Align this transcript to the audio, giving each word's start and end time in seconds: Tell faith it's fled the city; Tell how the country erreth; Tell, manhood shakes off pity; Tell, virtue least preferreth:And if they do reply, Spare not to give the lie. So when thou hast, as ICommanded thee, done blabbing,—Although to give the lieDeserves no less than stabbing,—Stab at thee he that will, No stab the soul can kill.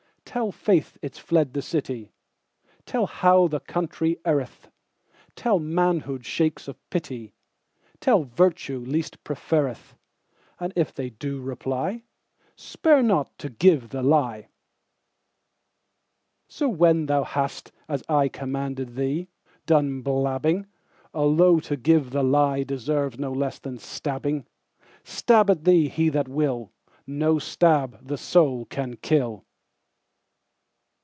Tell 0.23 0.53
faith 0.53 0.97
it's 1.01 1.19
fled 1.19 1.51
the 1.53 1.61
city; 1.61 2.13
Tell 2.85 3.05
how 3.05 3.49
the 3.49 3.59
country 3.59 4.17
erreth; 4.23 4.69
Tell, 5.35 5.59
manhood 5.59 6.25
shakes 6.25 6.69
off 6.69 6.77
pity; 6.89 7.33
Tell, 7.99 8.23
virtue 8.23 8.79
least 8.79 9.21
preferreth:And 9.25 10.71
if 10.77 10.93
they 10.93 11.09
do 11.09 11.41
reply, 11.41 12.03
Spare 12.55 13.03
not 13.03 13.37
to 13.39 13.49
give 13.49 13.89
the 13.89 14.01
lie. 14.01 14.47
So 16.47 16.69
when 16.69 17.07
thou 17.07 17.25
hast, 17.25 17.73
as 17.89 18.01
ICommanded 18.03 18.95
thee, 18.95 19.27
done 19.65 20.01
blabbing,—Although 20.01 21.59
to 21.59 21.75
give 21.75 22.11
the 22.11 22.23
lieDeserves 22.23 23.19
no 23.19 23.33
less 23.33 23.59
than 23.59 23.79
stabbing,—Stab 23.79 25.49
at 25.49 25.65
thee 25.65 25.89
he 25.89 26.07
that 26.07 26.29
will, 26.29 26.71
No 27.05 27.37
stab 27.37 28.07
the 28.07 28.17
soul 28.17 28.63
can 28.63 28.95
kill. 28.95 29.43